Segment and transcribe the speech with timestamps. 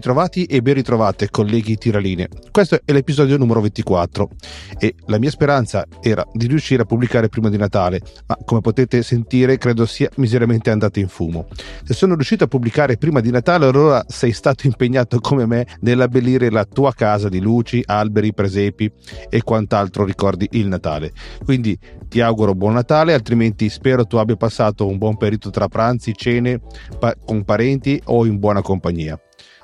[0.00, 2.28] ritrovati e ben ritrovate colleghi tiraline.
[2.50, 4.30] Questo è l'episodio numero 24
[4.78, 9.02] e la mia speranza era di riuscire a pubblicare prima di Natale, ma come potete
[9.02, 11.46] sentire credo sia miseramente andata in fumo.
[11.84, 16.50] Se sono riuscito a pubblicare prima di Natale allora sei stato impegnato come me nell'abbellire
[16.50, 18.90] la tua casa di luci, alberi, presepi
[19.28, 21.12] e quant'altro ricordi il Natale.
[21.44, 21.78] Quindi
[22.08, 26.58] ti auguro buon Natale, altrimenti spero tu abbia passato un buon periodo tra pranzi, cene
[26.98, 29.20] pa- con parenti o in buona compagnia.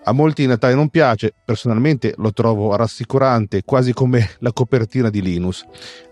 [0.09, 5.21] A molti il Natale non piace, personalmente lo trovo rassicurante, quasi come la copertina di
[5.21, 5.65] Linus.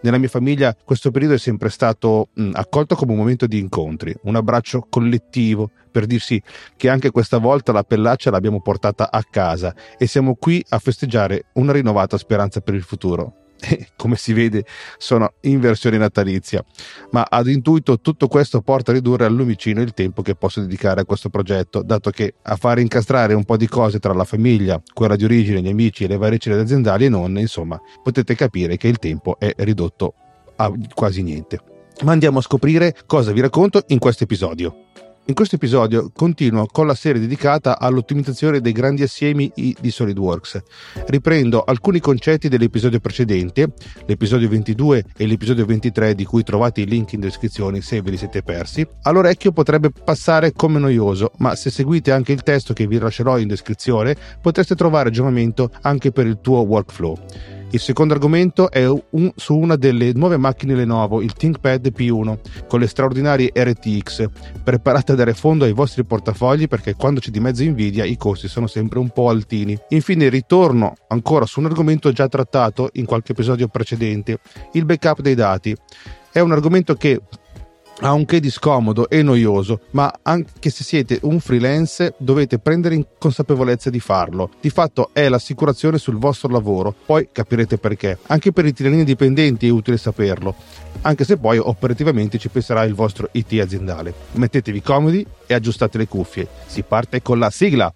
[0.03, 4.13] Nella mia famiglia questo periodo è sempre stato mh, accolto come un momento di incontri,
[4.23, 6.43] un abbraccio collettivo per dirsi
[6.77, 11.45] che anche questa volta la pellaccia l'abbiamo portata a casa e siamo qui a festeggiare
[11.53, 13.44] una rinnovata speranza per il futuro
[13.97, 14.65] come si vede
[14.99, 16.65] sono in versione natalizia,
[17.11, 21.01] ma ad intuito tutto questo porta a ridurre al lumicino il tempo che posso dedicare
[21.01, 24.81] a questo progetto, dato che a fare incastrare un po' di cose tra la famiglia,
[24.93, 28.77] quella di origine, gli amici e le varie cene aziendali e non, insomma, potete capire
[28.77, 30.15] che il tempo è ridotto
[30.57, 31.61] a quasi niente.
[32.03, 34.84] Ma andiamo a scoprire cosa vi racconto in questo episodio.
[35.27, 40.63] In questo episodio continuo con la serie dedicata all'ottimizzazione dei grandi assiemi di SolidWorks.
[41.07, 43.73] Riprendo alcuni concetti dell'episodio precedente,
[44.05, 48.19] l'episodio 22 e l'episodio 23 di cui trovate i link in descrizione se ve li
[48.19, 48.87] siete persi.
[49.05, 53.49] All'orecchio potrebbe passare come noioso, ma se seguite anche il testo che vi lascerò in
[53.49, 57.17] descrizione potreste trovare aggiornamento anche per il tuo workflow.
[57.75, 62.79] Il secondo argomento è un, su una delle nuove macchine Lenovo, il ThinkPad P1, con
[62.79, 64.29] le straordinarie RTX.
[64.63, 68.47] Preparate a dare fondo ai vostri portafogli perché quando c'è di mezzo Nvidia i costi
[68.47, 69.77] sono sempre un po' altini.
[69.89, 74.39] Infine ritorno ancora su un argomento già trattato in qualche episodio precedente,
[74.75, 75.77] il backup dei dati.
[76.31, 77.23] È un argomento che
[78.01, 82.95] ha un che di scomodo e noioso, ma anche se siete un freelance dovete prendere
[82.95, 84.51] in consapevolezza di farlo.
[84.61, 88.19] Di fatto è l'assicurazione sul vostro lavoro, poi capirete perché.
[88.27, 90.55] Anche per i tiranini dipendenti è utile saperlo,
[91.03, 94.13] anche se poi operativamente ci penserà il vostro IT aziendale.
[94.33, 96.49] Mettetevi comodi e aggiustate le cuffie.
[96.67, 97.93] Si parte con la sigla.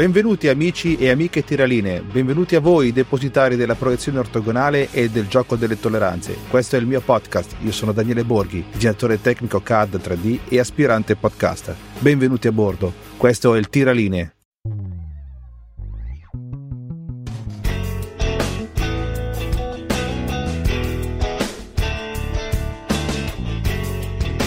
[0.00, 5.56] Benvenuti amici e amiche tiraline, benvenuti a voi depositari della proiezione ortogonale e del gioco
[5.56, 6.38] delle tolleranze.
[6.48, 11.16] Questo è il mio podcast, io sono Daniele Borghi, direttore tecnico CAD 3D e aspirante
[11.16, 11.76] podcaster.
[11.98, 14.39] Benvenuti a bordo, questo è il Tiraline.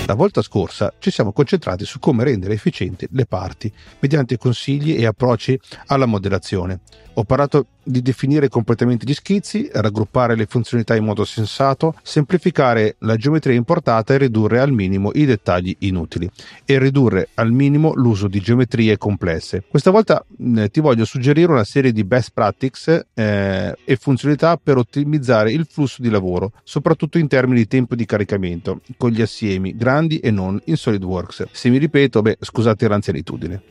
[0.05, 5.05] La volta scorsa ci siamo concentrati su come rendere efficienti le parti mediante consigli e
[5.05, 6.81] approcci alla modellazione.
[7.13, 13.15] Ho parlato di definire completamente gli schizzi, raggruppare le funzionalità in modo sensato, semplificare la
[13.15, 16.29] geometria importata e ridurre al minimo i dettagli inutili
[16.65, 19.63] e ridurre al minimo l'uso di geometrie complesse.
[19.67, 24.77] Questa volta eh, ti voglio suggerire una serie di best practices eh, e funzionalità per
[24.77, 29.75] ottimizzare il flusso di lavoro, soprattutto in termini di tempo di caricamento, con gli assiemi
[29.75, 31.47] grandi e non in SolidWorks.
[31.51, 33.61] Se mi ripeto, beh, scusate l'anzianitudine.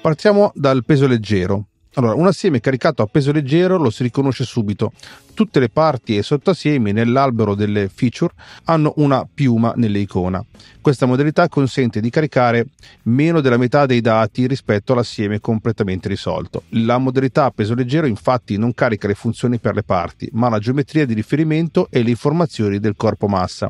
[0.00, 1.68] Partiamo dal peso leggero.
[1.94, 4.92] Allora, un assieme caricato a peso leggero lo si riconosce subito.
[5.32, 8.34] Tutte le parti e sottoassiemi nell'albero delle feature
[8.64, 10.44] hanno una piuma nell'icona.
[10.80, 12.66] Questa modalità consente di caricare
[13.04, 16.64] meno della metà dei dati rispetto all'assieme completamente risolto.
[16.70, 20.58] La modalità a peso leggero infatti non carica le funzioni per le parti, ma la
[20.58, 23.68] geometria di riferimento e le informazioni del corpo massa.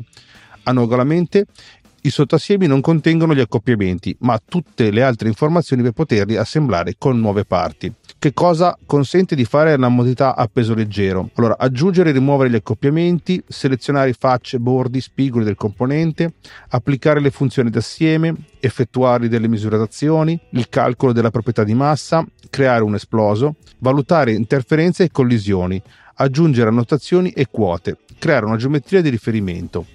[0.63, 1.45] Analogamente,
[2.01, 7.19] i sottoassiemi non contengono gli accoppiamenti, ma tutte le altre informazioni per poterli assemblare con
[7.19, 7.91] nuove parti.
[8.25, 11.29] Che cosa consente di fare la modalità a peso leggero?
[11.35, 16.33] Allora, aggiungere e rimuovere gli accoppiamenti, selezionare facce, bordi, spigoli del componente,
[16.69, 22.95] applicare le funzioni d'assieme, effettuare delle misurazioni, il calcolo della proprietà di massa, creare un
[22.95, 25.79] esploso, valutare interferenze e collisioni,
[26.15, 29.85] aggiungere annotazioni e quote, creare una geometria di riferimento.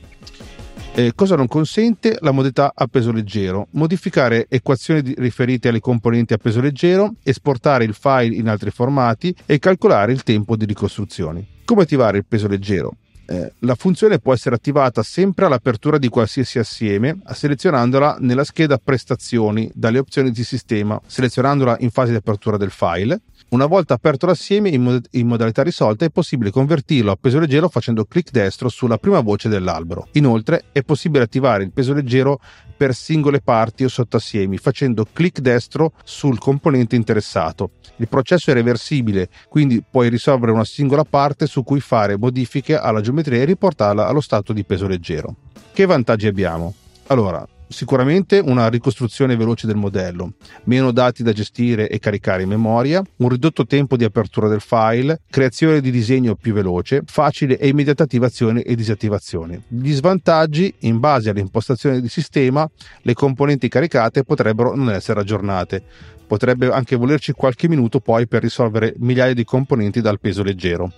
[0.93, 2.19] Eh, cosa non consente?
[2.21, 3.69] La modalità a peso leggero.
[3.73, 9.59] Modificare equazioni riferite alle componenti a peso leggero, esportare il file in altri formati e
[9.61, 11.47] calcolare il tempo di ricostruzione.
[11.65, 12.97] Come attivare il peso leggero?
[13.27, 19.71] Eh, la funzione può essere attivata sempre all'apertura di qualsiasi assieme, selezionandola nella scheda prestazioni
[19.73, 23.21] dalle opzioni di sistema, selezionandola in fase di apertura del file.
[23.49, 27.69] Una volta aperto l'assieme in, mod- in modalità risolta è possibile convertirlo a peso leggero
[27.69, 30.09] facendo clic destro sulla prima voce dell'albero.
[30.13, 32.41] Inoltre è possibile attivare il peso leggero
[32.77, 37.73] per singole parti o sottoassiemi facendo clic destro sul componente interessato.
[37.97, 43.01] Il processo è reversibile, quindi puoi risolvere una singola parte su cui fare modifiche alla
[43.01, 45.35] geometria e riportarla allo stato di peso leggero.
[45.73, 46.75] Che vantaggi abbiamo?
[47.09, 50.33] Allora, sicuramente una ricostruzione veloce del modello,
[50.65, 55.21] meno dati da gestire e caricare in memoria, un ridotto tempo di apertura del file,
[55.31, 59.63] creazione di disegno più veloce, facile e immediata attivazione e disattivazione.
[59.69, 62.69] Gli svantaggi, in base alle impostazioni di sistema,
[63.03, 65.83] le componenti caricate potrebbero non essere aggiornate.
[66.27, 70.93] Potrebbe anche volerci qualche minuto poi per risolvere migliaia di componenti dal peso leggero.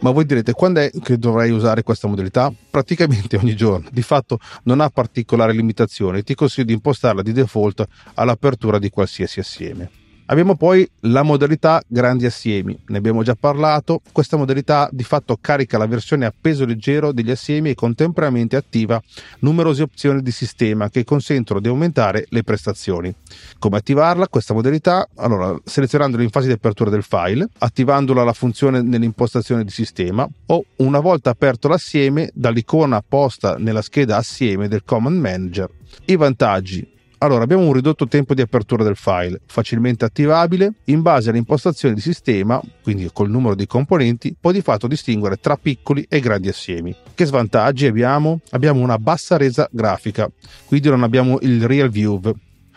[0.00, 2.52] Ma voi direte quando è che dovrei usare questa modalità?
[2.70, 3.88] Praticamente ogni giorno.
[3.92, 9.40] Di fatto non ha particolari limitazioni, ti consiglio di impostarla di default all'apertura di qualsiasi
[9.40, 9.90] assieme.
[10.30, 15.76] Abbiamo poi la modalità grandi assiemi, ne abbiamo già parlato, questa modalità di fatto carica
[15.76, 19.02] la versione a peso leggero degli assiemi e contemporaneamente attiva
[19.40, 23.12] numerose opzioni di sistema che consentono di aumentare le prestazioni.
[23.58, 25.08] Come attivarla questa modalità?
[25.16, 30.64] Allora, selezionandola in fase di apertura del file, attivandola la funzione nell'impostazione di sistema o
[30.76, 35.68] una volta aperto l'assieme dall'icona posta nella scheda assieme del Command Manager.
[36.04, 41.28] I vantaggi allora, abbiamo un ridotto tempo di apertura del file, facilmente attivabile, in base
[41.28, 46.06] alle impostazioni di sistema, quindi col numero di componenti, può di fatto distinguere tra piccoli
[46.08, 46.96] e grandi assiemi.
[47.14, 48.40] Che svantaggi abbiamo?
[48.52, 50.30] Abbiamo una bassa resa grafica,
[50.64, 52.18] quindi non abbiamo il real view,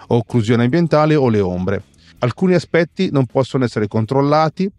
[0.08, 1.84] occlusione ambientale o le ombre.
[2.20, 4.70] Alcuni aspetti non possono essere controllati,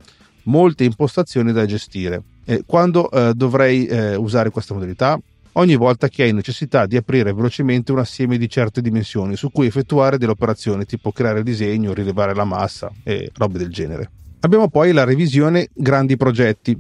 [0.42, 2.22] molte impostazioni da gestire.
[2.44, 5.18] E quando eh, dovrei eh, usare questa modalità?
[5.54, 9.66] Ogni volta che hai necessità di aprire velocemente un assieme di certe dimensioni su cui
[9.66, 14.10] effettuare delle operazioni tipo creare il disegno, rilevare la massa e robe del genere.
[14.40, 16.78] Abbiamo poi la revisione grandi progetti.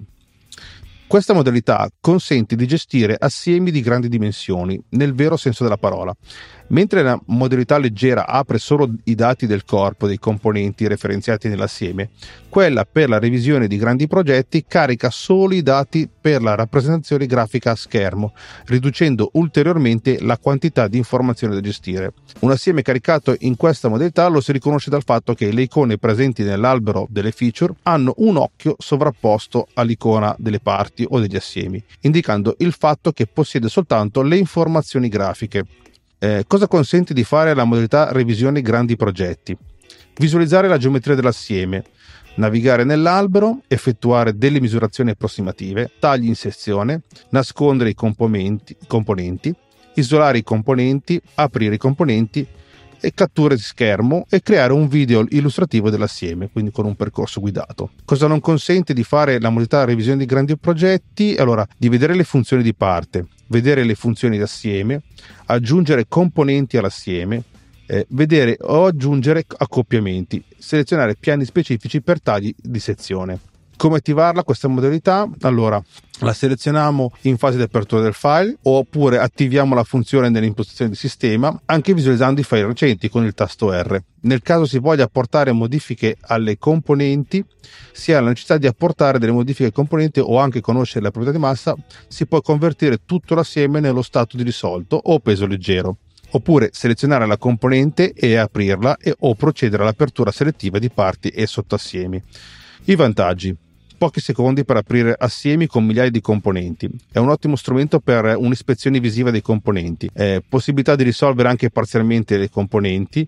[1.06, 6.14] Questa modalità consente di gestire assiemi di grandi dimensioni, nel vero senso della parola,
[6.68, 12.10] Mentre la modalità leggera apre solo i dati del corpo dei componenti referenziati nell'assieme,
[12.48, 17.72] quella per la revisione di grandi progetti carica solo i dati per la rappresentazione grafica
[17.72, 18.32] a schermo,
[18.66, 22.14] riducendo ulteriormente la quantità di informazioni da gestire.
[22.40, 26.42] Un assieme caricato in questa modalità lo si riconosce dal fatto che le icone presenti
[26.44, 32.72] nell'albero delle feature hanno un occhio sovrapposto all'icona delle parti o degli assiemi, indicando il
[32.72, 35.66] fatto che possiede soltanto le informazioni grafiche.
[36.24, 39.54] Eh, cosa consente di fare la modalità revisione grandi progetti?
[40.16, 41.84] Visualizzare la geometria dell'assieme,
[42.36, 49.54] navigare nell'albero, effettuare delle misurazioni approssimative, tagli in sezione, nascondere i componenti, componenti
[49.96, 52.46] isolare i componenti, aprire i componenti
[53.04, 57.90] e catture di schermo e creare un video illustrativo dell'assieme, quindi con un percorso guidato.
[58.04, 61.36] Cosa non consente di fare la modalità revisione di grandi progetti?
[61.36, 65.02] Allora, di vedere le funzioni di parte, vedere le funzioni d'assieme,
[65.46, 67.42] aggiungere componenti all'assieme,
[67.86, 73.38] eh, vedere o aggiungere accoppiamenti, selezionare piani specifici per tagli di sezione.
[73.76, 75.28] Come attivarla questa modalità?
[75.42, 75.82] Allora,
[76.20, 81.60] la selezioniamo in fase di apertura del file oppure attiviamo la funzione nell'impostazione di sistema
[81.66, 84.00] anche visualizzando i file recenti con il tasto R.
[84.22, 87.44] Nel caso si voglia apportare modifiche alle componenti,
[87.92, 91.36] si ha la necessità di apportare delle modifiche ai componenti o anche conoscere la proprietà
[91.36, 91.74] di massa,
[92.08, 95.96] si può convertire tutto l'assieme nello stato di risolto o peso leggero
[96.30, 102.22] oppure selezionare la componente e aprirla e, o procedere all'apertura selettiva di parti e sottoassiemi.
[102.86, 103.56] I vantaggi
[103.96, 106.90] pochi secondi per aprire assiemi con migliaia di componenti.
[107.10, 110.08] È un ottimo strumento per un'ispezione visiva dei componenti.
[110.12, 113.26] Eh, possibilità di risolvere anche parzialmente le componenti.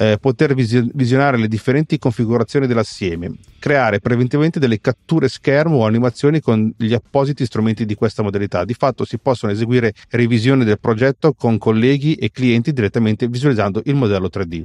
[0.00, 6.72] Eh, poter visionare le differenti configurazioni dell'assieme, creare preventivamente delle catture schermo o animazioni con
[6.76, 8.64] gli appositi strumenti di questa modalità.
[8.64, 13.96] Di fatto si possono eseguire revisioni del progetto con colleghi e clienti direttamente visualizzando il
[13.96, 14.64] modello 3D.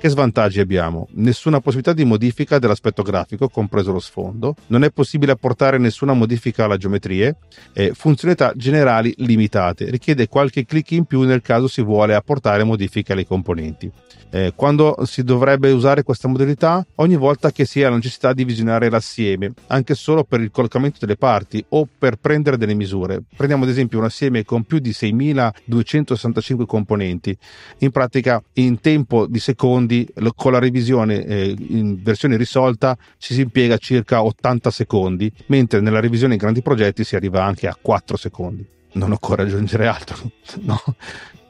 [0.00, 1.08] Che svantaggi abbiamo?
[1.16, 6.64] Nessuna possibilità di modifica dell'aspetto grafico, compreso lo sfondo, non è possibile apportare nessuna modifica
[6.64, 7.36] alla geometria,
[7.74, 13.12] e funzionalità generali limitate, richiede qualche clic in più nel caso si vuole apportare modifiche
[13.12, 13.92] alle componenti.
[14.32, 16.86] Eh, quando si dovrebbe usare questa modalità?
[16.96, 20.98] Ogni volta che si ha la necessità di visionare l'assieme, anche solo per il collocamento
[21.00, 23.22] delle parti o per prendere delle misure.
[23.36, 27.36] Prendiamo ad esempio un assieme con più di 6265 componenti.
[27.78, 33.40] In pratica, in tempo di secondi con la revisione eh, in versione risolta ci si
[33.40, 38.16] impiega circa 80 secondi, mentre nella revisione in grandi progetti si arriva anche a 4
[38.16, 38.64] secondi.
[38.92, 40.16] Non occorre aggiungere altro.
[40.60, 40.80] No.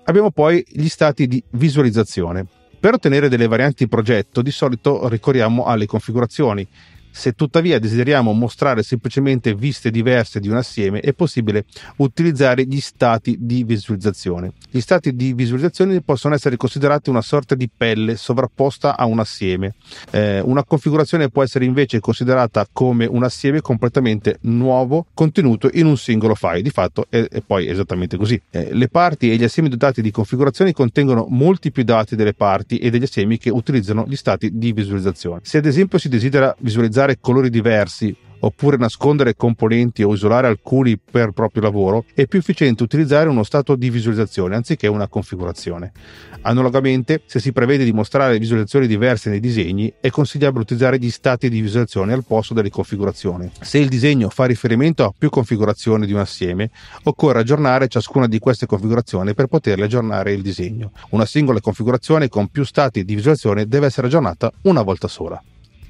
[0.04, 2.46] Abbiamo poi gli stati di visualizzazione.
[2.80, 6.66] Per ottenere delle varianti progetto di solito ricorriamo alle configurazioni
[7.10, 11.64] se tuttavia desideriamo mostrare semplicemente viste diverse di un assieme, è possibile
[11.96, 14.52] utilizzare gli stati di visualizzazione.
[14.70, 19.74] Gli stati di visualizzazione possono essere considerati una sorta di pelle sovrapposta a un assieme.
[20.10, 25.96] Eh, una configurazione può essere invece considerata come un assieme completamente nuovo contenuto in un
[25.96, 26.62] singolo file.
[26.62, 28.40] Di fatto è, è poi esattamente così.
[28.50, 32.78] Eh, le parti e gli assiemi dotati di configurazioni contengono molti più dati delle parti
[32.78, 35.40] e degli assiemi che utilizzano gli stati di visualizzazione.
[35.42, 40.98] Se ad esempio si desidera visualizzare utilizzare colori diversi oppure nascondere componenti o isolare alcuni
[40.98, 45.92] per proprio lavoro, è più efficiente utilizzare uno stato di visualizzazione anziché una configurazione.
[46.40, 51.50] Analogamente, se si prevede di mostrare visualizzazioni diverse nei disegni, è consigliabile utilizzare gli stati
[51.50, 53.50] di visualizzazione al posto delle configurazioni.
[53.60, 56.70] Se il disegno fa riferimento a più configurazioni di un assieme,
[57.02, 60.92] occorre aggiornare ciascuna di queste configurazioni per poterle aggiornare il disegno.
[61.10, 65.42] Una singola configurazione con più stati di visualizzazione deve essere aggiornata una volta sola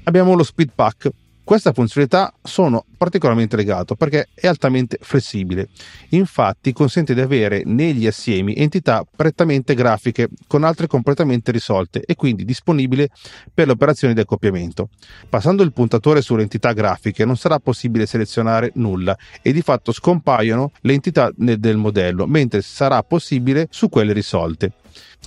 [0.03, 1.09] abbiamo lo speed pack.
[1.43, 5.67] Questa funzionalità sono particolarmente legato perché è altamente flessibile.
[6.09, 12.45] Infatti consente di avere negli assiemi entità prettamente grafiche con altre completamente risolte e quindi
[12.45, 13.09] disponibile
[13.53, 14.89] per le operazioni di accoppiamento.
[15.27, 20.71] Passando il puntatore sulle entità grafiche non sarà possibile selezionare nulla e di fatto scompaiono
[20.81, 24.73] le entità del modello, mentre sarà possibile su quelle risolte.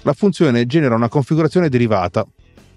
[0.03, 2.27] La funzione genera una configurazione derivata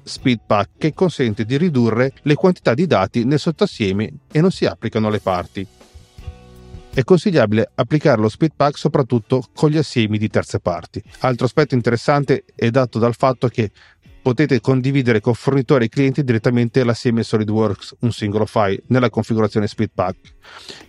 [0.08, 5.08] SpeedPack che consente di ridurre le quantità di dati nel sottoassieme e non si applicano
[5.08, 5.68] alle parti.
[6.98, 11.00] È consigliabile applicare lo SpeedPack soprattutto con gli assiemi di terze parti.
[11.20, 13.70] Altro aspetto interessante è dato dal fatto che
[14.28, 20.18] potete condividere con fornitori e clienti direttamente l'assieme SolidWorks, un singolo file, nella configurazione SpeedPack,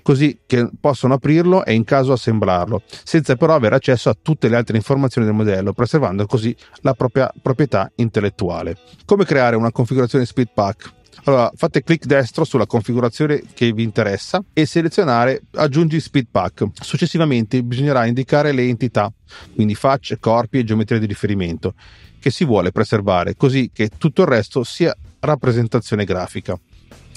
[0.02, 4.56] così che possono aprirlo e in caso assemblarlo, senza però avere accesso a tutte le
[4.56, 8.76] altre informazioni del modello, preservando così la propria proprietà intellettuale.
[9.04, 10.94] Come creare una configurazione SpeedPack?
[11.24, 16.64] Allora, fate clic destro sulla configurazione che vi interessa e selezionare aggiungi SpeedPack.
[16.80, 19.12] Successivamente bisognerà indicare le entità,
[19.54, 21.74] quindi facce, corpi e geometria di riferimento
[22.20, 26.58] che si vuole preservare, così che tutto il resto sia rappresentazione grafica.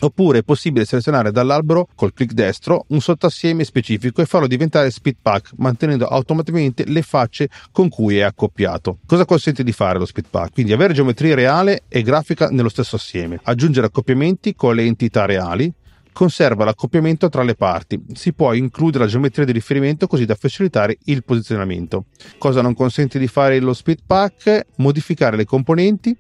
[0.04, 5.52] Oppure è possibile selezionare dall'albero col clic destro un sottoassieme specifico e farlo diventare speedpack,
[5.58, 8.98] mantenendo automaticamente le facce con cui è accoppiato.
[9.06, 10.54] Cosa consente di fare lo speedpack?
[10.54, 15.72] Quindi avere geometria reale e grafica nello stesso assieme, aggiungere accoppiamenti con le entità reali,
[16.14, 18.02] conserva l'accoppiamento tra le parti.
[18.14, 22.06] Si può includere la geometria di riferimento così da facilitare il posizionamento.
[22.38, 24.68] Cosa non consente di fare lo speed pack?
[24.78, 26.16] Modificare le componenti,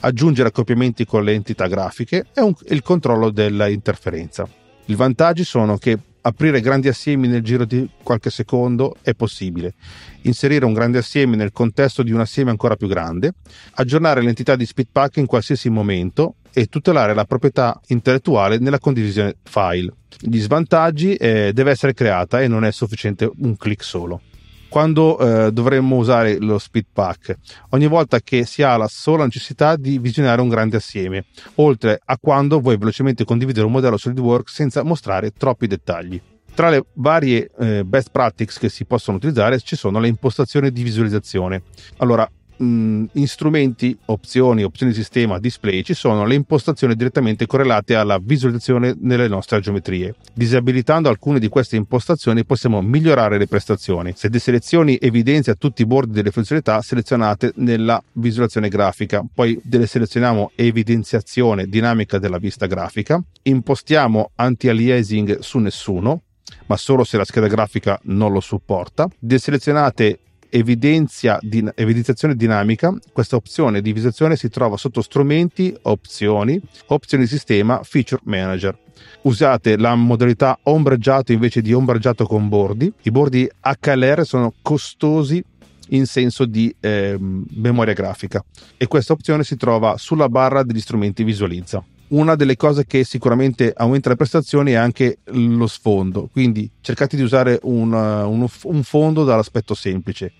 [0.00, 4.48] aggiungere accoppiamenti con le entità grafiche e un, il controllo dell'interferenza.
[4.86, 9.74] I vantaggi sono che aprire grandi assiemi nel giro di qualche secondo è possibile,
[10.22, 13.34] inserire un grande assieme nel contesto di un assieme ancora più grande,
[13.74, 19.92] aggiornare l'entità di SpeedPack in qualsiasi momento e tutelare la proprietà intellettuale nella condivisione file.
[20.18, 24.20] Gli svantaggi eh, deve essere creata e non è sufficiente un clic solo.
[24.68, 27.36] Quando eh, dovremmo usare lo speed pack?
[27.70, 32.16] Ogni volta che si ha la sola necessità di visionare un grande assieme oltre a
[32.16, 36.18] quando vuoi velocemente condividere un modello SolidWorks senza mostrare troppi dettagli.
[36.54, 40.82] Tra le varie eh, best practices che si possono utilizzare ci sono le impostazioni di
[40.82, 41.64] visualizzazione.
[41.98, 42.26] Allora
[42.62, 48.18] mh, in strumenti, opzioni, opzioni di sistema, display ci sono le impostazioni direttamente correlate alla
[48.22, 50.14] visualizzazione nelle nostre geometrie.
[50.32, 54.12] Disabilitando alcune di queste impostazioni possiamo migliorare le prestazioni.
[54.14, 61.66] Se deselezioni evidenzia tutti i bordi delle funzionalità selezionate nella visualizzazione grafica, poi selezioniamo evidenziazione
[61.66, 66.22] dinamica della vista grafica, impostiamo anti-aliasing su nessuno,
[66.66, 69.08] ma solo se la scheda grafica non lo supporta.
[69.18, 70.18] Deselezionate
[70.54, 77.80] evidenzia di, evidenziazione dinamica, questa opzione di visualizzazione si trova sotto strumenti, opzioni, opzioni sistema,
[77.82, 78.78] feature manager.
[79.22, 82.92] Usate la modalità ombreggiato invece di ombreggiato con bordi.
[83.02, 83.48] I bordi
[83.80, 85.42] HLR sono costosi
[85.88, 88.44] in senso di eh, memoria grafica
[88.76, 91.82] e questa opzione si trova sulla barra degli strumenti visualizza
[92.12, 97.22] una delle cose che sicuramente aumenta le prestazioni è anche lo sfondo, quindi cercate di
[97.22, 100.32] usare un, un, un fondo dall'aspetto semplice,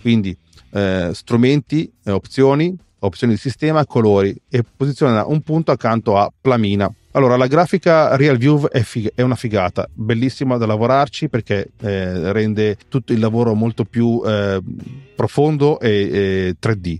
[0.00, 0.36] quindi
[0.72, 6.92] eh, strumenti, eh, opzioni, opzioni di sistema, colori e posiziona un punto accanto a Plamina.
[7.12, 12.76] Allora, la grafica RealView è, fig- è una figata, bellissima da lavorarci perché eh, rende
[12.88, 14.60] tutto il lavoro molto più eh,
[15.16, 16.96] profondo e, e 3D.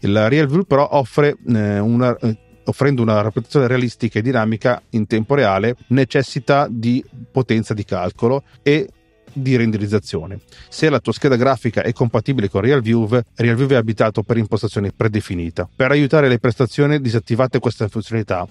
[0.00, 2.36] Il RealView però offre eh, una eh,
[2.68, 7.02] offrendo una rappresentazione realistica e dinamica in tempo reale, necessita di
[7.32, 8.88] potenza di calcolo e
[9.40, 10.40] di renderizzazione.
[10.68, 15.68] Se la tua scheda grafica è compatibile con RealView, RealView è abitato per impostazione predefinita.
[15.74, 18.46] Per aiutare le prestazioni disattivate questa funzionalità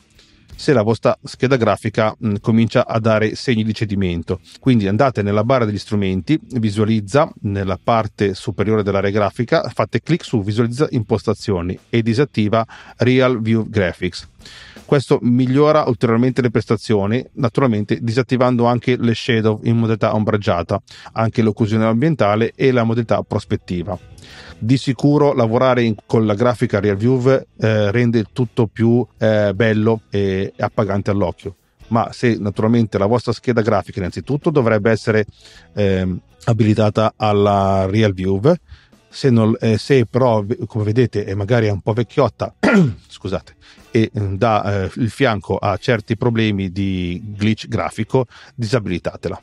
[0.57, 4.39] se la vostra scheda grafica mh, comincia a dare segni di cedimento.
[4.59, 10.41] Quindi andate nella barra degli strumenti, visualizza nella parte superiore dell'area grafica, fate clic su
[10.41, 12.65] visualizza impostazioni e disattiva
[12.97, 14.27] Real View Graphics.
[14.87, 21.83] Questo migliora ulteriormente le prestazioni, naturalmente disattivando anche le shadow in modalità ombreggiata, anche l'occlusione
[21.83, 23.99] ambientale e la modalità prospettiva.
[24.57, 30.03] Di sicuro lavorare in, con la grafica Real View eh, rende tutto più eh, bello
[30.09, 31.55] e appagante all'occhio
[31.89, 35.25] ma se naturalmente la vostra scheda grafica innanzitutto dovrebbe essere
[35.73, 38.41] eh, abilitata alla Real View
[39.09, 42.53] se, non, eh, se, però come vedete è magari un po' vecchiotta
[43.07, 43.55] scusate
[43.91, 48.25] e eh, dà eh, il fianco a certi problemi di glitch grafico
[48.55, 49.39] disabilitatela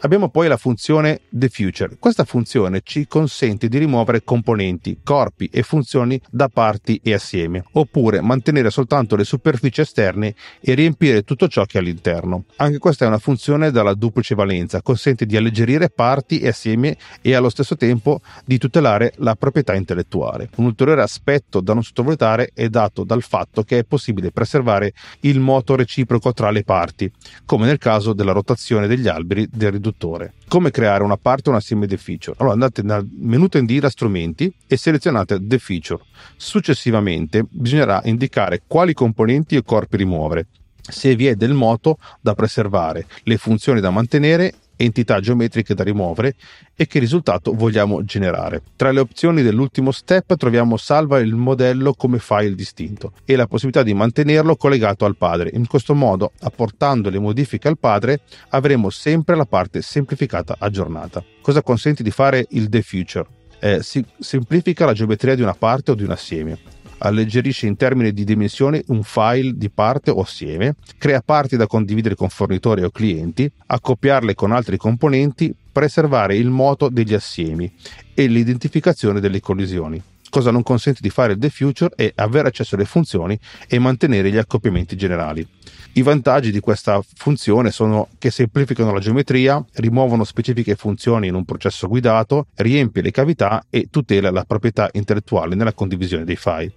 [0.00, 1.96] Abbiamo poi la funzione The Future.
[1.98, 8.20] Questa funzione ci consente di rimuovere componenti, corpi e funzioni da parti e assieme, oppure
[8.20, 12.44] mantenere soltanto le superfici esterne e riempire tutto ciò che è all'interno.
[12.56, 17.34] Anche questa è una funzione dalla duplice valenza, consente di alleggerire parti e assieme e
[17.34, 20.48] allo stesso tempo di tutelare la proprietà intellettuale.
[20.58, 25.40] Un ulteriore aspetto da non sottovalutare è dato dal fatto che è possibile preservare il
[25.40, 27.10] moto reciproco tra le parti,
[27.44, 30.34] come nel caso della rotazione degli alberi del riduttore riduttore.
[30.48, 32.36] Come creare una parte o un assieme di feature?
[32.38, 36.02] Allora andate nel menu tendina strumenti e selezionate the feature.
[36.36, 40.46] Successivamente bisognerà indicare quali componenti e corpi rimuovere
[40.88, 46.34] se vi è del moto da preservare, le funzioni da mantenere entità geometriche da rimuovere
[46.74, 48.62] e che risultato vogliamo generare.
[48.76, 53.82] Tra le opzioni dell'ultimo step troviamo salva il modello come file distinto e la possibilità
[53.82, 55.50] di mantenerlo collegato al padre.
[55.52, 58.20] In questo modo, apportando le modifiche al padre,
[58.50, 61.22] avremo sempre la parte semplificata aggiornata.
[61.42, 63.26] Cosa consente di fare il The Future?
[63.60, 68.12] Eh, si semplifica la geometria di una parte o di un assieme alleggerisce in termini
[68.12, 72.90] di dimensioni un file di parte o assieme, crea parti da condividere con fornitori o
[72.90, 77.72] clienti, accoppiarle con altri componenti, preservare il moto degli assiemi
[78.14, 80.02] e l'identificazione delle collisioni.
[80.30, 84.30] Cosa non consente di fare il The Future è avere accesso alle funzioni e mantenere
[84.30, 85.46] gli accoppiamenti generali.
[85.92, 91.44] I vantaggi di questa funzione sono che semplificano la geometria, rimuovono specifiche funzioni in un
[91.44, 96.72] processo guidato, riempie le cavità e tutela la proprietà intellettuale nella condivisione dei file.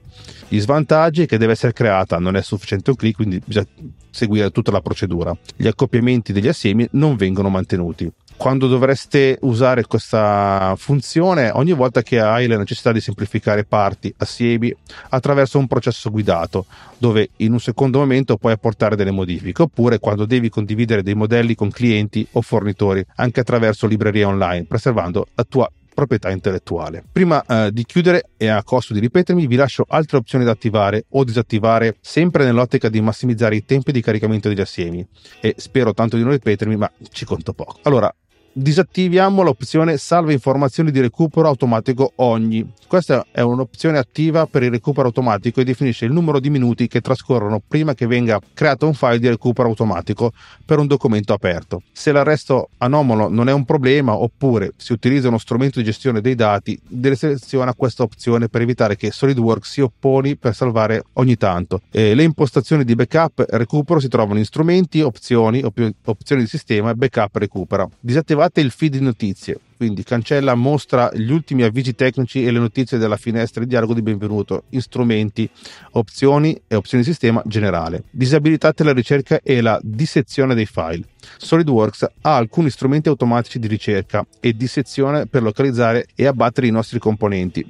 [0.48, 3.68] Gli svantaggi è che deve essere creata, non è sufficiente un clic, quindi bisogna
[4.10, 5.38] seguire tutta la procedura.
[5.56, 12.20] Gli accoppiamenti degli assiemi non vengono mantenuti quando dovreste usare questa funzione ogni volta che
[12.20, 14.76] hai la necessità di semplificare parti, assiemi
[15.10, 16.66] attraverso un processo guidato
[16.98, 21.56] dove in un secondo momento puoi apportare delle modifiche oppure quando devi condividere dei modelli
[21.56, 27.04] con clienti o fornitori anche attraverso librerie online preservando la tua proprietà intellettuale.
[27.12, 31.06] Prima eh, di chiudere e a costo di ripetermi, vi lascio altre opzioni da attivare
[31.10, 35.06] o disattivare sempre nell'ottica di massimizzare i tempi di caricamento degli assiemi
[35.40, 37.78] e spero tanto di non ripetermi, ma ci conto poco.
[37.84, 38.14] Allora,
[38.54, 42.70] disattiviamo l'opzione salva informazioni di recupero automatico ogni.
[42.88, 47.00] Questa è un'opzione attiva per il recupero automatico e definisce il numero di minuti che
[47.00, 50.34] trascorrono prima che venga creato un file di recupero automatico
[50.66, 51.84] per un documento aperto.
[51.94, 56.36] Se l'arresto anomalo non è un problema oppure si utilizza uno strumento di gestione dei
[56.36, 56.80] dati,
[57.14, 61.82] seleziona questa opzione per evitare che SolidWorks si opponi per salvare ogni tanto.
[61.92, 66.48] E le impostazioni di backup e recupero si trovano in strumenti, opzioni, op- opzioni di
[66.48, 67.88] sistema e backup recupera.
[68.00, 72.60] Disattivate attivate il feed di notizie, quindi cancella, mostra gli ultimi avvisi tecnici e le
[72.60, 75.50] notizie della finestra di dialogo di benvenuto, strumenti,
[75.94, 78.04] opzioni e opzioni di sistema generale.
[78.12, 81.06] Disabilitate la ricerca e la dissezione dei file.
[81.38, 87.00] SolidWorks ha alcuni strumenti automatici di ricerca e dissezione per localizzare e abbattere i nostri
[87.00, 87.66] componenti.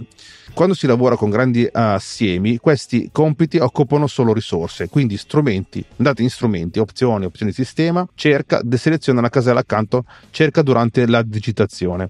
[0.54, 6.30] Quando si lavora con grandi assiemi, questi compiti occupano solo risorse, quindi strumenti, andate in
[6.30, 12.01] strumenti, opzioni, opzioni di sistema, cerca, deseleziona la casella accanto, cerca durante la digitazione.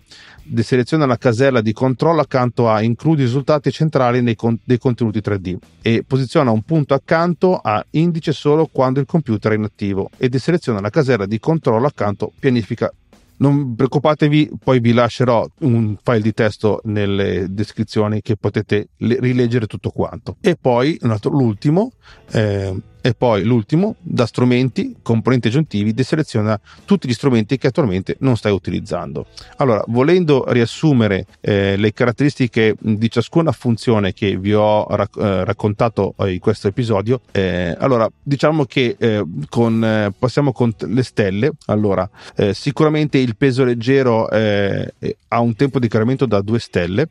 [0.43, 6.03] Deseleziona la casella di controllo accanto a includi risultati centrali con- dei contenuti 3D e
[6.05, 10.89] posiziona un punto accanto a indice solo quando il computer è inattivo e deseleziona la
[10.89, 12.91] casella di controllo accanto pianifica
[13.37, 19.89] Non preoccupatevi, poi vi lascerò un file di testo nelle descrizioni che potete rileggere tutto
[19.89, 20.37] quanto.
[20.41, 21.91] E poi l'ultimo,
[22.33, 28.37] eh, e poi l'ultimo, da strumenti, componenti aggiuntivi, deseleziona tutti gli strumenti che attualmente non
[28.37, 29.25] stai utilizzando.
[29.57, 36.15] Allora, volendo riassumere eh, le caratteristiche di ciascuna funzione che vi ho rac- eh, raccontato
[36.25, 41.51] in questo episodio, eh, allora diciamo che eh, con, eh, passiamo con le stelle.
[41.67, 47.09] Allora, eh, sicuramente il peso leggero ha un tempo di caricamento da 2 stelle,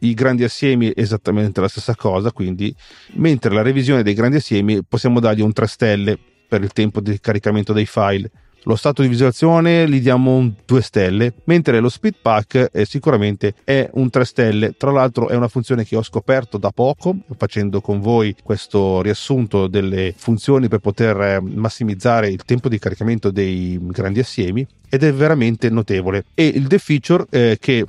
[0.00, 2.74] i grandi assiemi esattamente la stessa cosa, quindi
[3.14, 7.18] mentre la revisione dei grandi assiemi possiamo dargli un 3 stelle per il tempo di
[7.18, 8.30] caricamento dei file.
[8.64, 13.54] Lo stato di visualizzazione gli diamo un 2 stelle, mentre lo speed pack è sicuramente
[13.64, 14.74] è un 3 stelle.
[14.76, 19.66] Tra l'altro è una funzione che ho scoperto da poco, facendo con voi questo riassunto
[19.66, 25.12] delle funzioni per poter eh, massimizzare il tempo di caricamento dei grandi assiemi ed è
[25.12, 26.26] veramente notevole.
[26.34, 27.84] E il The Feature eh, che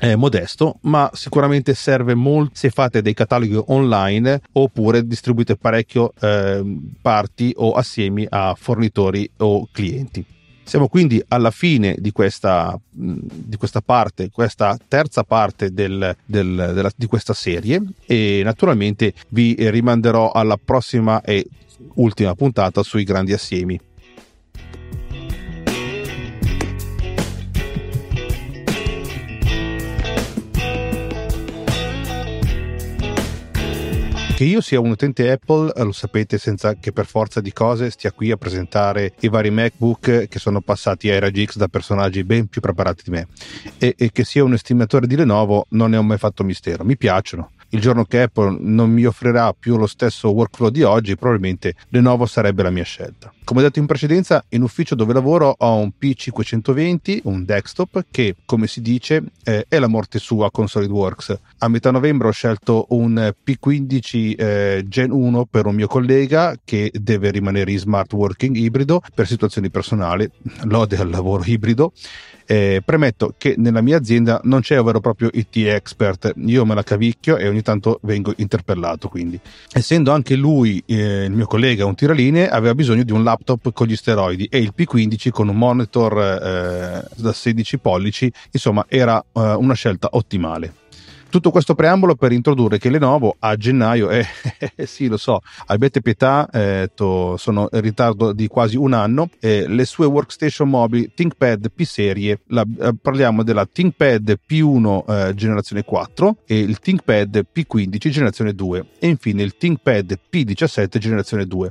[0.00, 6.62] è modesto, ma sicuramente serve molto se fate dei cataloghi online oppure distribuite parecchio eh,
[7.02, 10.24] parti o assiemi a fornitori o clienti.
[10.62, 16.90] Siamo quindi alla fine di questa, di questa parte, questa terza parte del, del, della,
[16.96, 21.46] di questa serie e naturalmente vi rimanderò alla prossima e
[21.94, 23.78] ultima puntata sui grandi assiemi.
[34.40, 37.90] Che io sia un utente Apple eh, lo sapete senza che per forza di cose
[37.90, 42.24] stia qui a presentare i vari MacBook che sono passati ai raggi X da personaggi
[42.24, 43.26] ben più preparati di me.
[43.76, 46.96] E, e che sia un estimatore di Lenovo non ne ho mai fatto mistero, mi
[46.96, 51.74] piacciono il giorno che Apple non mi offrirà più lo stesso workflow di oggi, probabilmente
[51.88, 53.32] Lenovo sarebbe la mia scelta.
[53.44, 58.68] Come detto in precedenza, in ufficio dove lavoro ho un P520, un desktop, che, come
[58.68, 61.38] si dice, eh, è la morte sua con SolidWorks.
[61.58, 66.92] A metà novembre ho scelto un P15 eh, Gen 1 per un mio collega che
[66.94, 70.30] deve rimanere in smart working ibrido per situazioni personali,
[70.64, 71.92] lode al lavoro ibrido
[72.50, 76.64] eh, premetto che nella mia azienda non c'è un vero e proprio IT expert, io
[76.64, 79.06] me la cavicchio e ogni tanto vengo interpellato.
[79.06, 79.38] Quindi,
[79.72, 83.86] essendo anche lui, eh, il mio collega, un tiraline, aveva bisogno di un laptop con
[83.86, 89.40] gli steroidi e il P15 con un monitor eh, da 16 pollici, insomma, era eh,
[89.40, 90.79] una scelta ottimale.
[91.30, 94.26] Tutto questo preambolo per introdurre che Lenovo a gennaio, eh,
[94.74, 99.30] eh, sì lo so, abbiate pietà, eh, to, sono in ritardo di quasi un anno,
[99.38, 105.34] eh, le sue workstation mobili ThinkPad P serie, la, eh, parliamo della ThinkPad P1 eh,
[105.34, 111.70] generazione 4 e il ThinkPad P15 generazione 2 e infine il ThinkPad P17 generazione 2.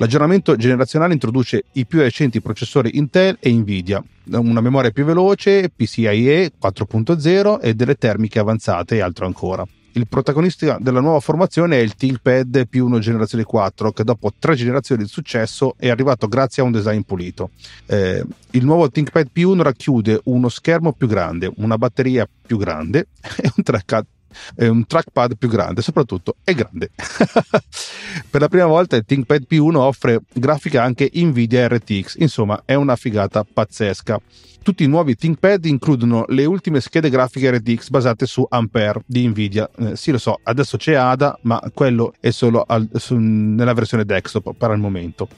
[0.00, 6.52] L'aggiornamento generazionale introduce i più recenti processori Intel e Nvidia, una memoria più veloce, PCIe
[6.60, 9.66] 4.0 e delle termiche avanzate e altro ancora.
[9.92, 15.02] Il protagonista della nuova formazione è il ThinkPad P1 generazione 4 che dopo tre generazioni
[15.02, 17.50] di successo è arrivato grazie a un design pulito.
[17.86, 23.08] Eh, il nuovo ThinkPad P1 racchiude uno schermo più grande, una batteria più grande
[23.42, 24.06] e un trackpad
[24.54, 26.90] è un trackpad più grande, soprattutto è grande.
[28.30, 32.96] per la prima volta il ThinkPad P1 offre grafica anche Nvidia RTX, insomma è una
[32.96, 34.20] figata pazzesca.
[34.62, 39.70] Tutti i nuovi ThinkPad includono le ultime schede grafiche RTX basate su Ampere di Nvidia.
[39.78, 44.04] Eh, sì, lo so, adesso c'è ADA, ma quello è solo al, su, nella versione
[44.04, 45.28] desktop per il momento.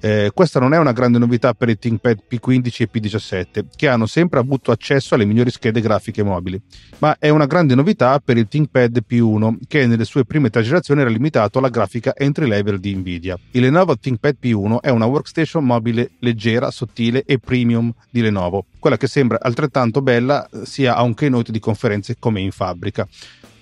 [0.00, 4.06] Eh, questa non è una grande novità per i ThinkPad P15 e P17, che hanno
[4.06, 6.60] sempre avuto accesso alle migliori schede grafiche mobili,
[6.98, 11.02] ma è una grande novità per il ThinkPad P1, che nelle sue prime tre generazioni
[11.02, 13.38] era limitato alla grafica entry level di Nvidia.
[13.50, 18.96] Il Lenovo ThinkPad P1 è una workstation mobile leggera, sottile e premium di Lenovo, quella
[18.96, 23.06] che sembra altrettanto bella sia a un keynote di conferenze come in fabbrica.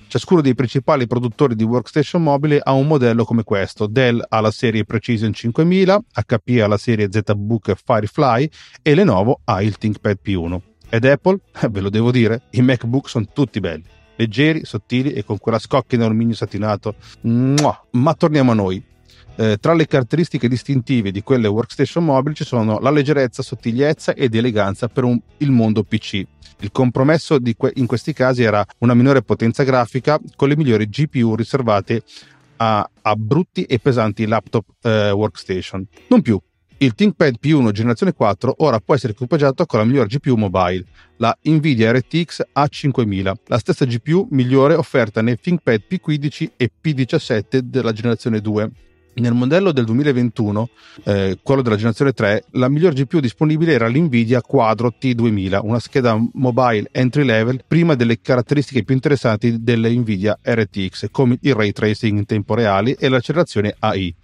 [0.09, 3.87] Ciascuno dei principali produttori di workstation mobile ha un modello come questo.
[3.87, 8.49] Dell ha la serie Precision 5000, HP ha la serie ZBook Firefly
[8.81, 10.61] e Lenovo ha il ThinkPad P1.
[10.89, 11.41] Ed Apple?
[11.71, 13.85] Ve lo devo dire, i MacBook sono tutti belli,
[14.17, 16.95] leggeri, sottili e con quella scocchia in alluminio satinato.
[17.21, 17.79] Mua!
[17.91, 18.83] Ma torniamo a noi.
[19.41, 24.35] Eh, tra le caratteristiche distintive di quelle workstation mobili ci sono la leggerezza, sottigliezza ed
[24.35, 26.27] eleganza per un, il mondo PC
[26.61, 31.37] il compromesso que- in questi casi era una minore potenza grafica con le migliori GPU
[31.37, 32.03] riservate
[32.57, 35.87] a, a brutti e pesanti laptop eh, workstation.
[36.09, 36.37] Non più.
[36.81, 40.85] Il ThinkPad P1 generazione 4 ora può essere equipaggiato con la migliore GPU mobile,
[41.19, 47.93] la Nvidia RTX A5000, la stessa GPU migliore offerta nei ThinkPad P15 e P17 della
[47.93, 48.71] generazione 2
[49.19, 50.69] Nel modello del 2021,
[51.05, 56.17] eh, quello della generazione 3, la miglior GPU disponibile era l'Nvidia Quadro T2000, una scheda
[56.35, 62.27] mobile entry level prima delle caratteristiche più interessanti dell'Nvidia RTX, come il ray tracing in
[62.27, 64.15] tempo reale e l'accelerazione AI.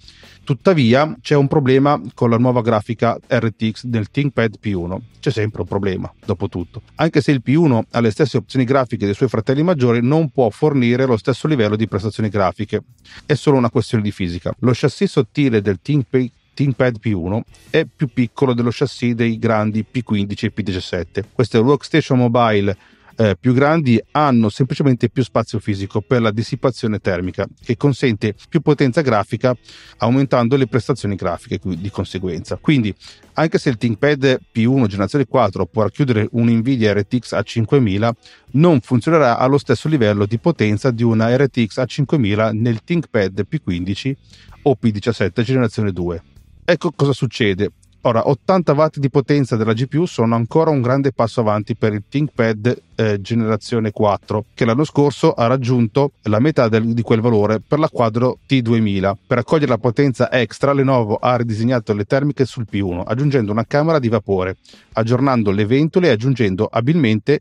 [0.45, 4.99] Tuttavia c'è un problema con la nuova grafica RTX del ThinkPad P1.
[5.19, 6.83] C'è sempre un problema, dopo tutto.
[6.97, 10.51] Anche se il P1 ha le stesse opzioni grafiche dei suoi fratelli maggiori, non può
[10.51, 12.83] fornire lo stesso livello di prestazioni grafiche.
[13.25, 14.55] È solo una questione di fisica.
[14.59, 20.45] Lo chassis sottile del ThinkPad ThinkPad P1 è più piccolo dello chassis dei grandi P15
[20.45, 21.25] e P17.
[21.33, 22.77] Queste workstation mobile
[23.17, 28.61] eh, più grandi hanno semplicemente più spazio fisico per la dissipazione termica che consente più
[28.61, 29.57] potenza grafica
[29.99, 32.57] aumentando le prestazioni grafiche di conseguenza.
[32.57, 32.95] Quindi
[33.35, 38.11] anche se il ThinkPad P1 generazione 4 può racchiudere un Nvidia RTX A5000
[38.53, 44.15] non funzionerà allo stesso livello di potenza di una RTX A5000 nel ThinkPad P15
[44.63, 46.23] o P17 generazione 2.
[46.65, 47.71] Ecco cosa succede.
[48.07, 52.03] Ora, 80 watt di potenza della GPU sono ancora un grande passo avanti per il
[52.07, 57.61] ThinkPad eh, generazione 4, che l'anno scorso ha raggiunto la metà del, di quel valore
[57.67, 59.15] per la Quadro T2000.
[59.27, 63.99] Per accogliere la potenza extra, Lenovo ha ridisegnato le termiche sul P1, aggiungendo una camera
[63.99, 64.59] di vapore,
[64.93, 67.41] aggiornando le ventole e aggiungendo abilmente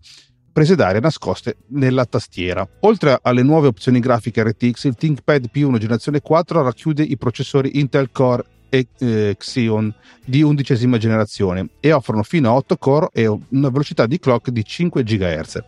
[0.53, 2.65] prese d'aria nascoste nella tastiera.
[2.81, 8.11] Oltre alle nuove opzioni grafiche RTX, il ThinkPad P1 generazione 4 racchiude i processori Intel
[8.13, 9.93] Core e eh, Xeon
[10.25, 14.65] di undicesima generazione e offrono fino a 8 core e una velocità di clock di
[14.65, 15.63] 5 GHz.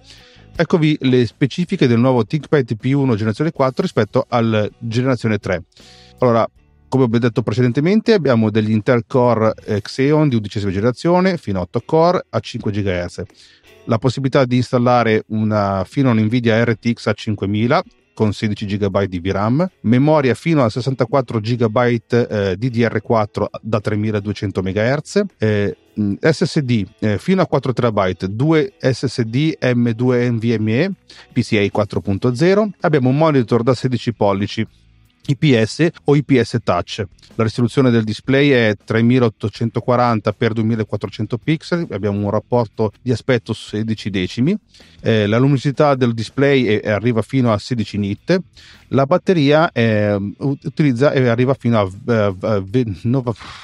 [0.55, 5.63] Eccovi le specifiche del nuovo ThinkPad P1 generazione 4 rispetto alla generazione 3.
[6.17, 6.49] Allora,
[6.87, 11.61] come ho detto precedentemente, abbiamo degli Intel Core eh, Xeon di undicesima generazione fino a
[11.61, 13.21] 8 core a 5 GHz.
[13.83, 17.83] La possibilità di installare una, fino a un Nvidia RTX a 5000
[18.15, 25.21] con 16 GB di VRAM, memoria fino a 64 GB eh, DDR4 da 3200 MHz,
[25.38, 25.78] eh,
[26.19, 30.91] SSD eh, fino a 4 TB, 2 SSD M2 NVMe
[31.32, 34.67] PCI 4.0, abbiamo un monitor da 16 pollici
[35.27, 37.03] IPS o IPS Touch.
[37.35, 44.09] La risoluzione del display è 3840 x 2400 pixel, abbiamo un rapporto di aspetto 16
[44.09, 44.57] decimi,
[45.01, 48.41] eh, la luminosità del display è, arriva fino a 16 nit,
[48.89, 52.85] la batteria è, utilizza e arriva fino a eh,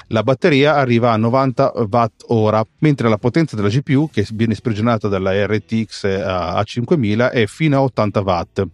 [0.08, 5.08] la batteria arriva a 90 watt ora, mentre la potenza della GPU che viene sprigionata
[5.08, 8.68] dalla RTX a 5000 è fino a 80 watt.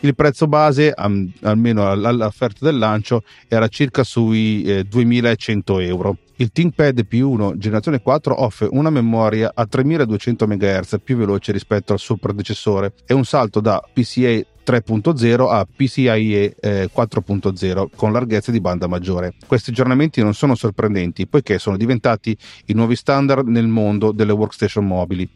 [0.00, 6.16] Il prezzo base, almeno all'offerta del lancio, era circa sui eh, 2100 euro.
[6.36, 11.98] Il ThinkPad P1 generazione 4 offre una memoria a 3200 MHz più veloce rispetto al
[11.98, 18.60] suo predecessore e un salto da PCA 3.0 a PCIe eh, 4.0 con larghezza di
[18.60, 19.32] banda maggiore.
[19.46, 24.86] Questi aggiornamenti non sono sorprendenti poiché sono diventati i nuovi standard nel mondo delle workstation
[24.86, 25.28] mobili.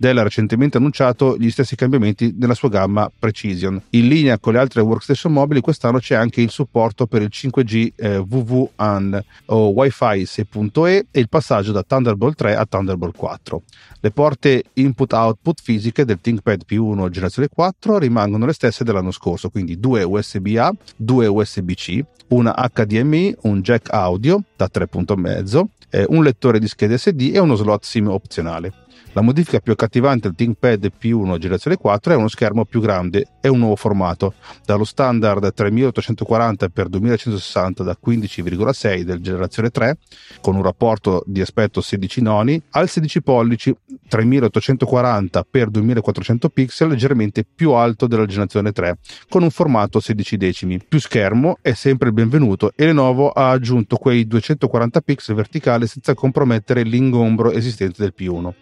[0.00, 3.78] Dell ha recentemente annunciato gli stessi cambiamenti nella sua gamma Precision.
[3.90, 7.92] In linea con le altre workstation mobili, quest'anno c'è anche il supporto per il 5G
[7.96, 13.62] eh, WWAN o Wi-Fi 6.e e il passaggio da Thunderbolt 3 a Thunderbolt 4.
[14.00, 19.78] Le porte input-output fisiche del ThinkPad P1 generazione 4 rimangono le stesse dell'anno scorso, quindi
[19.78, 26.68] due USB-A, due USB-C, una HDMI, un jack audio da 3.5, eh, un lettore di
[26.68, 28.79] schede SD e uno slot SIM opzionale.
[29.12, 33.48] La modifica più accattivante al ThinkPad P1 generazione 4 è uno schermo più grande e
[33.48, 39.98] un nuovo formato, dallo standard 3840x2160 da 15,6 del generazione 3,
[40.40, 43.74] con un rapporto di aspetto 16 noni, al 16 pollici
[44.08, 48.98] 3840x2400 pixel leggermente più alto della generazione 3,
[49.28, 50.80] con un formato 16 decimi.
[50.86, 56.12] Più schermo è sempre il benvenuto e Lenovo ha aggiunto quei 240 pixel verticali senza
[56.14, 58.52] compromettere l'ingombro esistente del P1.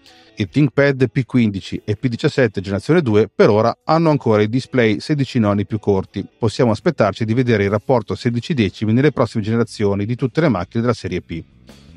[0.40, 5.66] I ThinkPad P15 e P17 generazione 2 per ora hanno ancora i display 16 noni
[5.66, 6.24] più corti.
[6.38, 10.82] Possiamo aspettarci di vedere il rapporto 16 decimi nelle prossime generazioni di tutte le macchine
[10.82, 11.42] della serie P.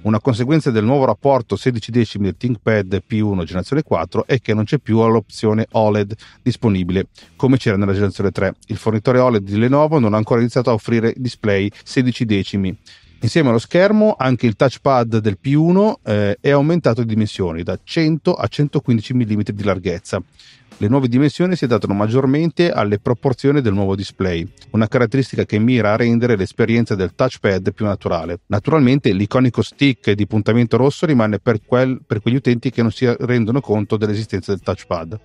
[0.02, 4.64] Una conseguenza del nuovo rapporto 16 decimi del ThinkPad P1 generazione 4 è che non
[4.64, 8.56] c'è più l'opzione OLED disponibile come c'era nella generazione 3.
[8.70, 12.76] Il fornitore OLED di Lenovo non ha ancora iniziato a offrire display 16 decimi
[13.24, 18.34] Insieme allo schermo anche il touchpad del P1 eh, è aumentato di dimensioni da 100
[18.34, 20.24] a 115 mm di larghezza.
[20.78, 25.94] Le nuove dimensioni si adattano maggiormente alle proporzioni del nuovo display, una caratteristica che mira
[25.94, 28.40] a rendere l'esperienza del touchpad più naturale.
[28.48, 33.06] Naturalmente l'iconico stick di puntamento rosso rimane per, quel, per quegli utenti che non si
[33.20, 35.20] rendono conto dell'esistenza del touchpad.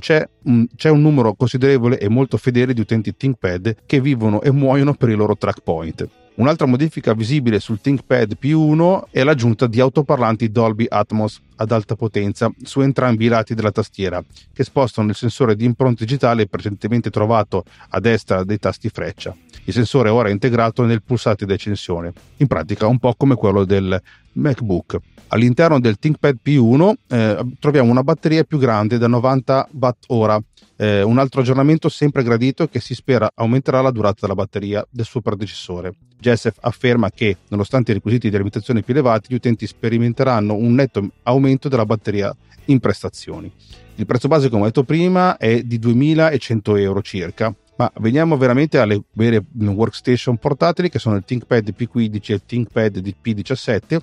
[0.00, 0.28] C'è
[0.76, 5.08] c'è un numero considerevole e molto fedele di utenti ThinkPad che vivono e muoiono per
[5.08, 6.06] i loro track point.
[6.36, 12.52] Un'altra modifica visibile sul ThinkPad P1 è l'aggiunta di autoparlanti Dolby Atmos ad alta potenza
[12.62, 14.22] su entrambi i lati della tastiera,
[14.52, 19.34] che spostano il sensore di impronta digitale precedentemente trovato a destra dei tasti freccia.
[19.64, 23.64] Il sensore ora è integrato nel pulsante di accensione, in pratica un po' come quello
[23.64, 23.98] del
[24.32, 24.98] MacBook.
[25.28, 30.42] All'interno del ThinkPad P1 eh, troviamo una batteria più grande da 90 Wh
[30.76, 35.04] eh, un altro aggiornamento sempre gradito che si spera aumenterà la durata della batteria del
[35.04, 35.94] suo predecessore.
[36.18, 41.08] Jessef afferma che, nonostante i requisiti di alimentazione più elevati, gli utenti sperimenteranno un netto
[41.24, 42.34] aumento della batteria
[42.66, 43.50] in prestazioni.
[43.96, 47.54] Il prezzo base, come ho detto prima, è di 2100 euro circa.
[47.78, 53.14] Ma veniamo veramente alle vere workstation portatili che sono il ThinkPad P15 e il ThinkPad
[53.22, 54.00] P17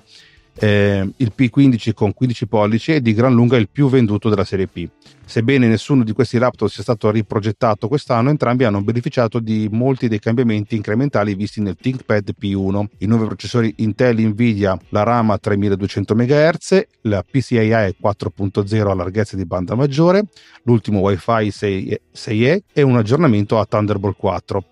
[0.56, 4.66] eh, il P15 con 15 pollici è di gran lunga il più venduto della serie
[4.66, 4.88] P.
[5.26, 10.18] Sebbene nessuno di questi laptop sia stato riprogettato quest'anno, entrambi hanno beneficiato di molti dei
[10.18, 12.84] cambiamenti incrementali visti nel ThinkPad P1.
[12.98, 19.36] I nuovi processori Intel Nvidia, la RAM a 3200 MHz, la PCIe 4.0 a larghezza
[19.36, 20.24] di banda maggiore,
[20.64, 24.64] l'ultimo Wi-Fi 6, 6E e un aggiornamento a Thunderbolt 4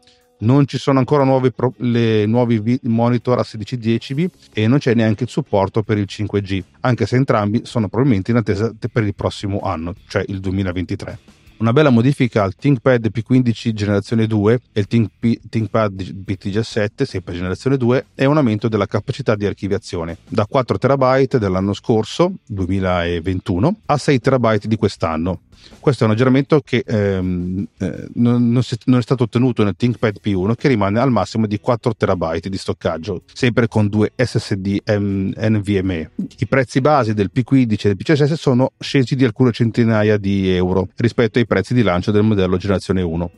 [0.43, 4.95] non ci sono ancora nuovi, pro, le, nuovi monitor a 16 decimi e non c'è
[4.95, 9.15] neanche il supporto per il 5G, anche se entrambi sono probabilmente in attesa per il
[9.15, 11.19] prossimo anno, cioè il 2023.
[11.63, 15.11] Una bella modifica al ThinkPad P15 generazione 2 e il Think
[15.49, 21.37] ThinkPad P17, sempre generazione 2, è un aumento della capacità di archiviazione da 4 TB
[21.37, 25.43] dell'anno scorso, 2021, a 6 TB di quest'anno.
[25.79, 29.75] Questo è un aggiornamento che ehm, eh, non, non, si, non, è stato ottenuto nel
[29.77, 34.79] ThinkPad P1 che rimane al massimo di 4 TB di stoccaggio, sempre con due SSD
[34.91, 36.11] M- NVMe.
[36.39, 40.89] I prezzi base del P15 e del P16 sono scesi di alcune centinaia di euro
[40.97, 43.31] rispetto ai prezzi di lancio del modello generazione 1.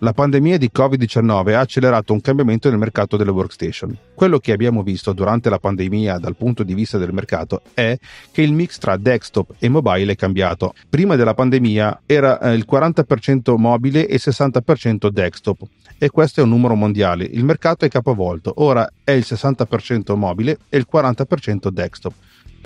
[0.00, 3.98] La pandemia di Covid-19 ha accelerato un cambiamento nel mercato delle workstation.
[4.14, 7.98] Quello che abbiamo visto durante la pandemia dal punto di vista del mercato è
[8.30, 10.72] che il mix tra desktop e mobile è cambiato.
[10.88, 15.66] Prima della pandemia era eh, il 40% mobile e il 60% desktop
[15.98, 17.24] e questo è un numero mondiale.
[17.24, 22.12] Il mercato è capovolto, ora è il 60% mobile e il 40% desktop.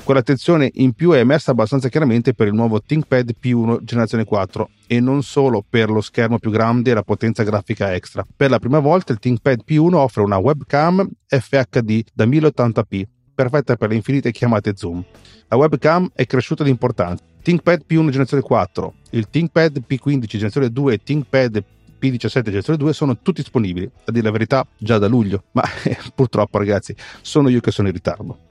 [0.04, 4.98] Quell'attenzione in più è emersa abbastanza chiaramente per il nuovo ThinkPad P1 generazione 4 e
[4.98, 8.26] non solo per lo schermo più grande e la potenza grafica extra.
[8.36, 13.90] Per la prima volta il ThinkPad P1 offre una webcam FHD da 1080p, perfetta per
[13.90, 15.04] le infinite chiamate Zoom.
[15.46, 17.22] La webcam è cresciuta di importanza.
[17.40, 21.64] ThinkPad P1 generazione 4, il ThinkPad P15 generazione 2 e ThinkPad
[22.00, 25.62] P17 generazione 2 sono tutti disponibili, a dire la verità, già da luglio, ma
[26.12, 28.50] purtroppo ragazzi sono io che sono in ritardo.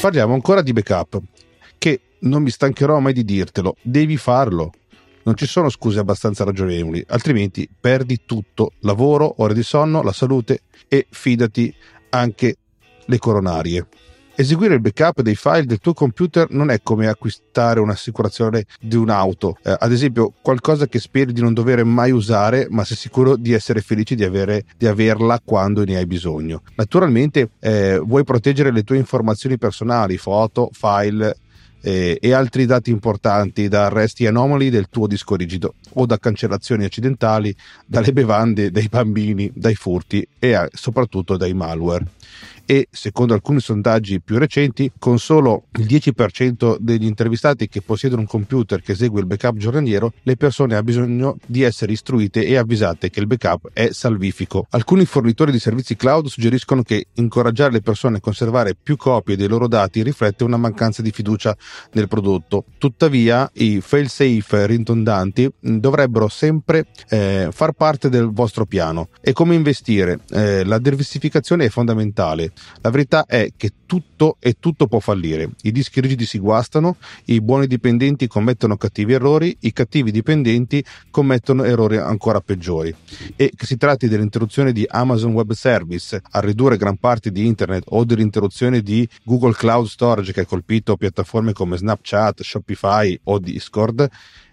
[0.00, 1.20] Parliamo ancora di backup,
[1.76, 4.72] che non mi stancherò mai di dirtelo, devi farlo.
[5.24, 10.62] Non ci sono scuse abbastanza ragionevoli, altrimenti perdi tutto, lavoro, ore di sonno, la salute
[10.88, 11.72] e fidati
[12.08, 12.56] anche
[13.04, 13.88] le coronarie.
[14.40, 19.58] Eseguire il backup dei file del tuo computer non è come acquistare un'assicurazione di un'auto,
[19.62, 23.52] eh, ad esempio qualcosa che speri di non dover mai usare, ma sei sicuro di
[23.52, 26.62] essere felice di, avere, di averla quando ne hai bisogno.
[26.76, 31.36] Naturalmente eh, vuoi proteggere le tue informazioni personali, foto, file,
[31.82, 36.84] eh, e altri dati importanti da arresti anomali del tuo disco rigido o da cancellazioni
[36.84, 42.06] accidentali, dalle bevande, dai bambini, dai furti e eh, soprattutto dai malware
[42.70, 48.28] e, secondo alcuni sondaggi più recenti, con solo il 10% degli intervistati che possiedono un
[48.28, 53.10] computer che esegue il backup giornaliero, le persone hanno bisogno di essere istruite e avvisate
[53.10, 54.68] che il backup è salvifico.
[54.70, 59.48] Alcuni fornitori di servizi cloud suggeriscono che incoraggiare le persone a conservare più copie dei
[59.48, 61.56] loro dati riflette una mancanza di fiducia
[61.94, 62.66] nel prodotto.
[62.78, 69.08] Tuttavia, i fail-safe ridondanti dovrebbero sempre eh, far parte del vostro piano.
[69.20, 70.20] E come investire?
[70.30, 72.52] Eh, la diversificazione è fondamentale.
[72.80, 75.50] La verità è che tutto e tutto può fallire.
[75.62, 76.96] I dischi rigidi si guastano,
[77.26, 82.94] i buoni dipendenti commettono cattivi errori, i cattivi dipendenti commettono errori ancora peggiori.
[83.36, 87.84] E che si tratti dell'interruzione di Amazon Web Service a ridurre gran parte di internet
[87.88, 94.08] o dell'interruzione di Google Cloud Storage che ha colpito piattaforme come Snapchat, Shopify o Discord,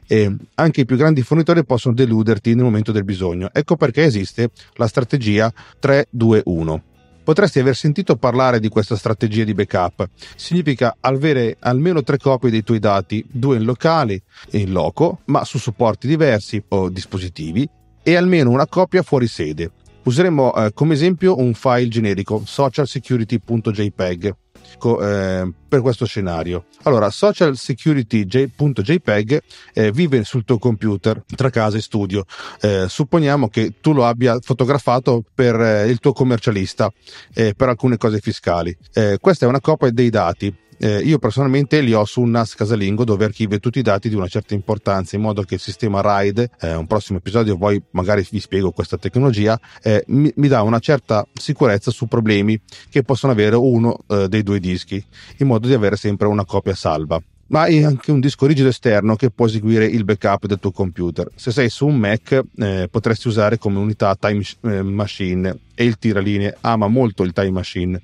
[0.07, 3.49] e anche i più grandi fornitori possono deluderti nel momento del bisogno.
[3.51, 6.79] Ecco perché esiste la strategia 3-2-1.
[7.27, 10.07] Potresti aver sentito parlare di questa strategia di backup.
[10.37, 15.43] Significa avere almeno tre copie dei tuoi dati, due in locale e in loco, ma
[15.43, 17.67] su supporti diversi o dispositivi,
[18.01, 19.71] e almeno una copia fuori sede.
[20.03, 24.35] Useremo eh, come esempio un file generico socialsecurity.jpg
[25.01, 26.65] eh, per questo scenario.
[26.83, 29.39] Allora, social security.jpg
[29.73, 32.25] eh, vive sul tuo computer tra casa e studio.
[32.61, 36.91] Eh, supponiamo che tu lo abbia fotografato per eh, il tuo commercialista
[37.33, 38.75] eh, per alcune cose fiscali.
[38.93, 42.55] Eh, questa è una copia dei dati eh, io personalmente li ho su un NAS
[42.55, 46.01] casalingo dove archivio tutti i dati di una certa importanza in modo che il sistema
[46.01, 50.61] RAID, eh, un prossimo episodio poi magari vi spiego questa tecnologia, eh, mi, mi, dà
[50.61, 52.59] una certa sicurezza su problemi
[52.89, 55.03] che possono avere uno eh, dei due dischi,
[55.37, 59.15] in modo di avere sempre una copia salva ma hai anche un disco rigido esterno
[59.15, 61.29] che può eseguire il backup del tuo computer.
[61.35, 65.97] Se sei su un Mac eh, potresti usare come unità Time eh, Machine e il
[65.97, 68.01] tiralinee ama molto il Time Machine.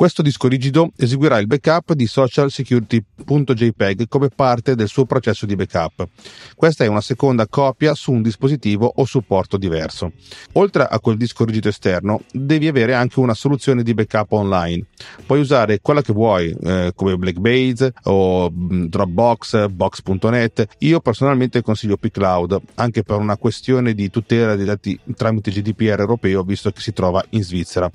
[0.00, 6.08] Questo disco rigido eseguirà il backup di socialsecurity.jpg come parte del suo processo di backup.
[6.56, 10.12] Questa è una seconda copia su un dispositivo o supporto diverso.
[10.54, 14.86] Oltre a quel disco rigido esterno, devi avere anche una soluzione di backup online.
[15.26, 20.66] Puoi usare quella che vuoi, eh, come Blackbase o mm, Dropbox, Box.net.
[20.78, 26.42] Io personalmente consiglio pCloud, anche per una questione di tutela dei dati tramite GDPR europeo,
[26.42, 27.92] visto che si trova in Svizzera.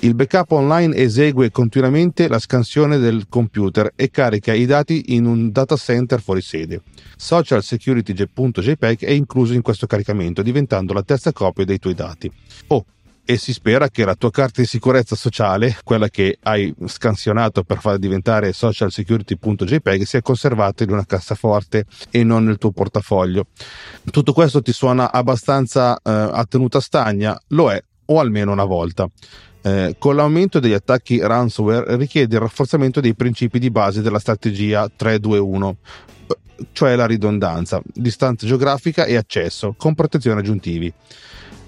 [0.00, 5.50] Il backup online esegue continuamente la scansione del computer e carica i dati in un
[5.50, 6.82] data center fuori sede.
[7.16, 12.30] SocialSecurity.jpg è incluso in questo caricamento, diventando la terza copia dei tuoi dati.
[12.66, 12.84] Oh,
[13.24, 17.78] e si spera che la tua carta di sicurezza sociale, quella che hai scansionato per
[17.78, 23.46] far diventare socialsecurity.jpg, sia conservata in una cassaforte e non nel tuo portafoglio.
[24.10, 27.38] Tutto questo ti suona abbastanza eh, a tenuta stagna?
[27.48, 29.08] Lo è, o almeno una volta.
[29.66, 34.90] Eh, con l'aumento degli attacchi ransomware richiede il rafforzamento dei principi di base della strategia
[34.94, 35.76] 321,
[36.72, 40.92] cioè la ridondanza, distanza geografica e accesso, con protezioni aggiuntivi.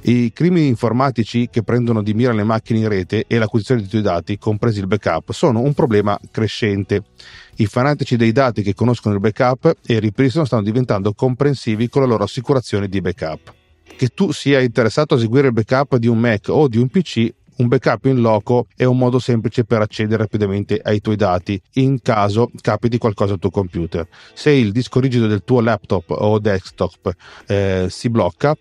[0.02, 4.02] I crimini informatici che prendono di mira le macchine in rete e l'acquisizione di tuoi
[4.02, 7.02] dati, compresi il backup, sono un problema crescente.
[7.56, 12.02] I fanatici dei dati che conoscono il backup e il ripristino stanno diventando comprensivi con
[12.02, 13.54] la loro assicurazione di backup.
[13.96, 17.32] Che tu sia interessato a eseguire il backup di un Mac o di un PC
[17.58, 22.00] un backup in loco è un modo semplice per accedere rapidamente ai tuoi dati in
[22.02, 24.06] caso capiti qualcosa al tuo computer.
[24.34, 27.14] Se il disco rigido del tuo laptop o desktop
[27.46, 28.56] eh, si blocca,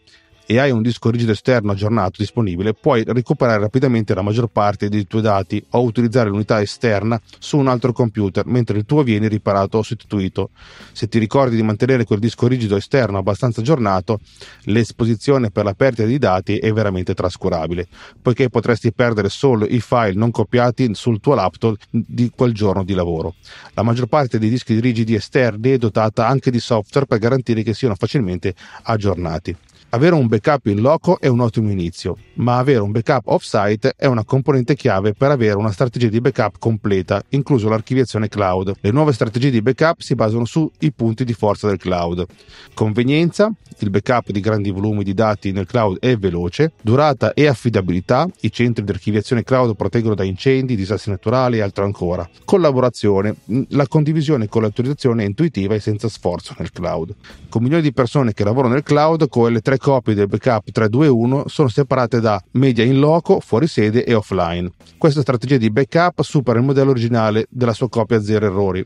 [0.46, 5.08] e hai un disco rigido esterno aggiornato disponibile, puoi recuperare rapidamente la maggior parte dei
[5.08, 9.80] tuoi dati o utilizzare l'unità esterna su un altro computer, mentre il tuo viene riparato
[9.80, 10.52] o sostituito.
[10.92, 14.20] Se ti ricordi di mantenere quel disco rigido esterno abbastanza aggiornato,
[14.64, 17.88] l'esposizione per la perdita di dati è veramente trascurabile,
[18.22, 22.94] poiché potresti perdere solo i file non copiati sul tuo laptop di quel giorno di
[22.94, 23.36] lavoro.
[23.74, 27.74] La maggior parte dei dischi rigidi esterni è dotata anche di software per garantire che
[27.74, 29.56] siano facilmente aggiornati.
[29.90, 34.08] Avere un backup in loco è un ottimo inizio, ma avere un backup off-site è
[34.08, 38.74] una componente chiave per avere una strategia di backup completa, incluso l'archiviazione cloud.
[38.82, 42.26] Le nuove strategie di backup si basano sui punti di forza del cloud.
[42.74, 48.28] Convenienza, il backup di grandi volumi di dati nel cloud è veloce, durata e affidabilità,
[48.42, 52.28] i centri di archiviazione cloud proteggono da incendi, disastri naturali e altro ancora.
[52.44, 53.36] Collaborazione,
[53.70, 57.16] la condivisione con l'autorizzazione è intuitiva e senza sforzo nel cloud.
[57.48, 61.48] Con milioni di persone che lavorano nel cloud, con le tre copie del backup 321
[61.48, 64.72] sono separate da media in loco, fuori sede e offline.
[64.98, 68.86] Questa strategia di backup supera il modello originale della sua copia zero errori.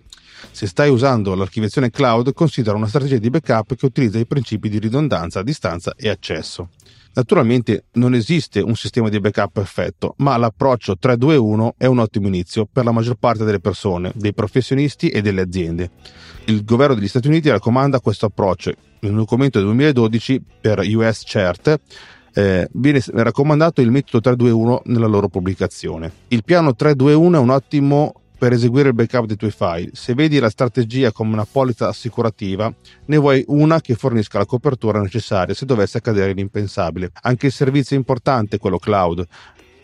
[0.52, 4.80] Se stai usando l'archiviazione cloud, considera una strategia di backup che utilizza i principi di
[4.80, 6.70] ridondanza, distanza e accesso.
[7.14, 12.68] Naturalmente non esiste un sistema di backup perfetto, ma l'approccio 321 è un ottimo inizio
[12.72, 15.90] per la maggior parte delle persone, dei professionisti e delle aziende.
[16.46, 18.72] Il governo degli Stati Uniti raccomanda questo approccio
[19.08, 21.80] un documento del 2012 per US CERT
[22.34, 26.12] eh, viene raccomandato il metodo 321 nella loro pubblicazione.
[26.30, 29.90] Il piano 321 è un ottimo per eseguire il backup dei tuoi file.
[29.94, 32.74] Se vedi la strategia come una polizza assicurativa,
[33.06, 37.12] ne vuoi una che fornisca la copertura necessaria se dovesse accadere l'impensabile.
[37.22, 39.26] Anche il servizio importante, quello cloud,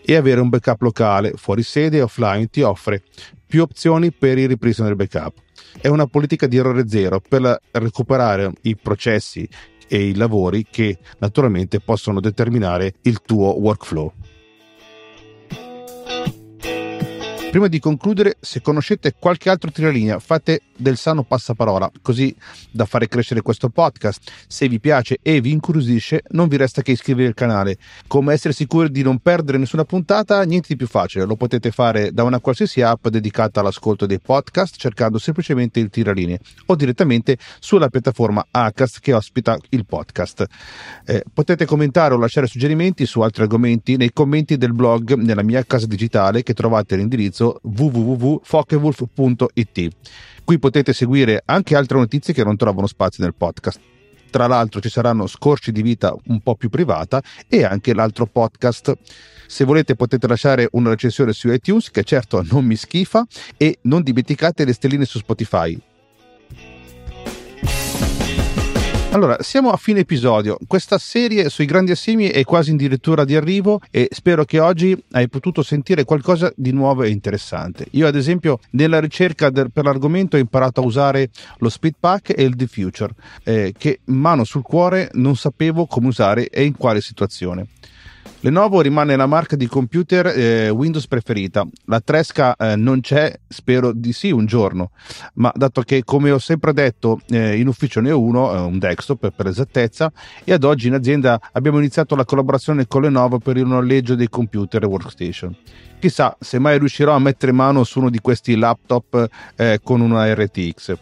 [0.05, 3.03] e avere un backup locale, fuori sede e offline ti offre
[3.45, 5.43] più opzioni per il ripristino del backup.
[5.80, 9.47] È una politica di errore zero per recuperare i processi
[9.88, 14.11] e i lavori che naturalmente possono determinare il tuo workflow.
[17.56, 22.36] Prima di concludere, se conoscete qualche altro tiralinea, fate del sano passaparola, così
[22.70, 24.30] da fare crescere questo podcast.
[24.45, 27.78] Se vi piace e vi incuriosisce, non vi resta che iscrivervi al canale.
[28.08, 30.43] Come essere sicuri di non perdere nessuna puntata?
[30.43, 34.76] Niente di più facile, lo potete fare da una qualsiasi app dedicata all'ascolto dei podcast,
[34.76, 40.45] cercando semplicemente il tiralinee o direttamente sulla piattaforma Acast che ospita il podcast.
[41.06, 45.64] Eh, potete commentare o lasciare suggerimenti su altri argomenti nei commenti del blog nella mia
[45.64, 49.87] casa digitale che trovate all'indirizzo l'indirizzo www.fockewolf.it.
[50.43, 53.79] Qui potete seguire anche altre notizie che non trovano spazio nel podcast.
[54.29, 58.97] Tra l'altro ci saranno scorci di vita un po' più privata e anche l'altro podcast.
[59.47, 63.25] Se volete potete lasciare una recensione su iTunes che certo non mi schifa
[63.57, 65.79] e non dimenticate le stelline su Spotify.
[69.16, 70.57] Allora, siamo a fine episodio.
[70.68, 75.30] Questa serie sui grandi assimi è quasi addirittura di arrivo e spero che oggi hai
[75.30, 77.86] potuto sentire qualcosa di nuovo e interessante.
[77.91, 82.34] Io, ad esempio, nella ricerca del, per l'argomento ho imparato a usare lo Speed Pack
[82.38, 83.09] e il Diffuser,
[83.45, 87.68] eh, che mano sul cuore non sapevo come usare e in quale situazione.
[88.41, 91.65] Lenovo rimane la marca di computer eh, Windows preferita.
[91.86, 94.91] La Tresca eh, non c'è, spero di sì un giorno,
[95.36, 98.78] ma dato che come ho sempre detto eh, in ufficio ne ho uno, eh, un
[98.78, 100.11] desktop per esattezza,
[100.43, 104.30] e ad oggi in azienda abbiamo iniziato la collaborazione con Lenovo per il noleggio dei
[104.30, 105.55] computer e workstation.
[105.99, 110.32] Chissà se mai riuscirò a mettere mano su uno di questi laptop eh, con una
[110.32, 110.95] RTX.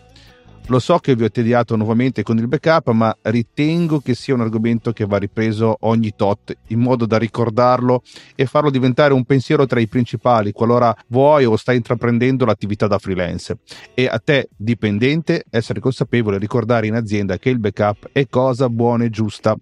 [0.67, 4.39] Lo so che vi ho tediato nuovamente con il backup, ma ritengo che sia un
[4.39, 8.01] argomento che va ripreso ogni tot in modo da ricordarlo
[8.33, 12.97] e farlo diventare un pensiero tra i principali qualora vuoi o stai intraprendendo l'attività da
[12.97, 13.57] freelance.
[13.93, 18.69] E a te, dipendente, essere consapevole e ricordare in azienda che il backup è cosa
[18.69, 19.57] buona e giusta.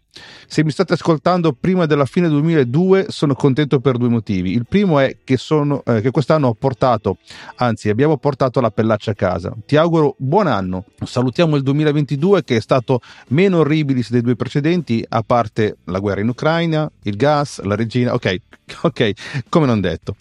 [0.45, 4.51] Se mi state ascoltando prima della fine 2002, sono contento per due motivi.
[4.51, 7.17] Il primo è che, sono, eh, che quest'anno ho portato,
[7.55, 9.55] anzi abbiamo portato la pellaccia a casa.
[9.65, 15.03] Ti auguro buon anno Salutiamo il 2022 che è stato meno orribile dei due precedenti,
[15.09, 18.13] a parte la guerra in Ucraina, il gas, la regina.
[18.13, 18.41] Ok,
[18.83, 19.11] ok,
[19.49, 20.15] come non detto.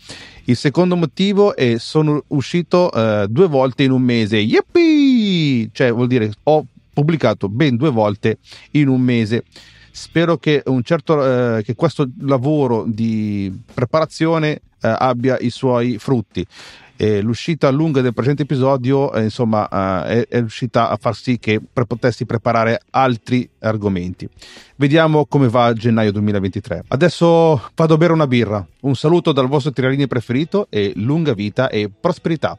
[0.44, 4.38] Il secondo motivo è sono uscito uh, due volte in un mese.
[4.38, 5.68] Yippee!
[5.70, 8.38] Cioè, vuol dire ho pubblicato ben due volte
[8.72, 9.44] in un mese.
[9.92, 16.46] Spero che, certo, eh, che questo lavoro di preparazione abbia i suoi frutti.
[16.96, 21.58] Eh, l'uscita lunga del presente episodio eh, insomma eh, è, riuscita a far sì che
[21.58, 24.28] pre- potessi preparare altri argomenti.
[24.76, 28.66] Vediamo come va gennaio 2023 adesso vado a bere una birra.
[28.80, 32.58] Un saluto dal vostro tiralini preferito e lunga vita e prosperità